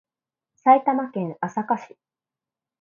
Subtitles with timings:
[0.55, 1.97] 埼玉県朝霞市